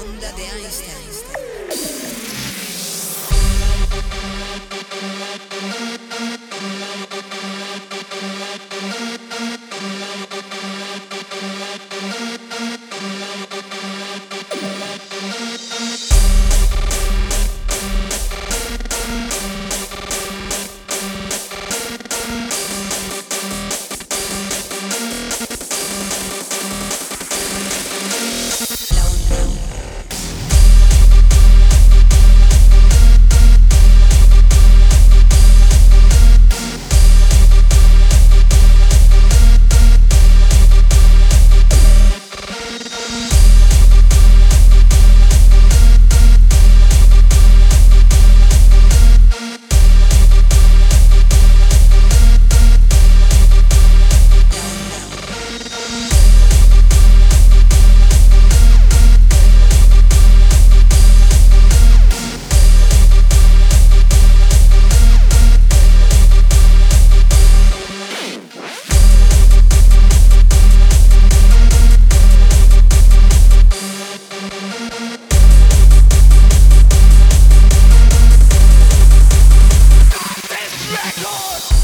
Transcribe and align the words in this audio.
onda 0.00 0.32
de 0.32 0.42
Einstein. 0.42 1.06
God! 81.22 81.75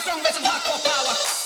Strong, 0.00 0.22
with 0.22 0.32
some 0.32 0.44
hardcore 0.44 0.82
power. 0.82 1.39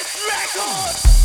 Records! 0.00 1.19